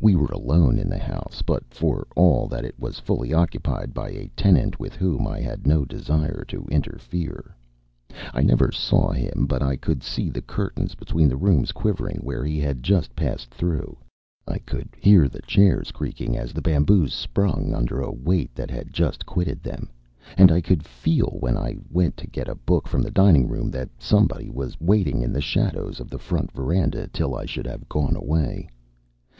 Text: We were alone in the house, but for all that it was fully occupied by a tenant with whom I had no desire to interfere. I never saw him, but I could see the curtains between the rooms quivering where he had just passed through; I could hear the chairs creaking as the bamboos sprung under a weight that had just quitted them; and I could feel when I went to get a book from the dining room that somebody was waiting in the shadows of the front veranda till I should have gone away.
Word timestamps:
We 0.00 0.14
were 0.14 0.28
alone 0.28 0.78
in 0.78 0.88
the 0.88 1.00
house, 1.00 1.42
but 1.42 1.64
for 1.74 2.06
all 2.14 2.46
that 2.46 2.64
it 2.64 2.78
was 2.78 3.00
fully 3.00 3.34
occupied 3.34 3.92
by 3.92 4.10
a 4.10 4.30
tenant 4.36 4.78
with 4.78 4.94
whom 4.94 5.26
I 5.26 5.40
had 5.40 5.66
no 5.66 5.84
desire 5.84 6.44
to 6.44 6.62
interfere. 6.70 7.56
I 8.32 8.42
never 8.44 8.70
saw 8.70 9.10
him, 9.10 9.46
but 9.48 9.62
I 9.64 9.74
could 9.74 10.04
see 10.04 10.28
the 10.30 10.42
curtains 10.42 10.94
between 10.94 11.28
the 11.28 11.36
rooms 11.36 11.72
quivering 11.72 12.18
where 12.18 12.44
he 12.44 12.60
had 12.60 12.84
just 12.84 13.16
passed 13.16 13.50
through; 13.52 13.96
I 14.46 14.58
could 14.60 14.90
hear 14.96 15.26
the 15.28 15.42
chairs 15.42 15.90
creaking 15.90 16.36
as 16.36 16.52
the 16.52 16.62
bamboos 16.62 17.12
sprung 17.12 17.74
under 17.74 18.00
a 18.00 18.12
weight 18.12 18.54
that 18.54 18.70
had 18.70 18.92
just 18.92 19.26
quitted 19.26 19.60
them; 19.64 19.90
and 20.38 20.52
I 20.52 20.60
could 20.60 20.84
feel 20.84 21.36
when 21.40 21.56
I 21.56 21.78
went 21.90 22.16
to 22.18 22.28
get 22.28 22.46
a 22.46 22.54
book 22.54 22.86
from 22.86 23.02
the 23.02 23.10
dining 23.10 23.48
room 23.48 23.72
that 23.72 23.90
somebody 23.98 24.48
was 24.50 24.80
waiting 24.80 25.20
in 25.20 25.32
the 25.32 25.40
shadows 25.40 25.98
of 25.98 26.10
the 26.10 26.18
front 26.20 26.52
veranda 26.52 27.08
till 27.08 27.34
I 27.34 27.44
should 27.44 27.66
have 27.66 27.88
gone 27.88 28.14
away. 28.14 28.68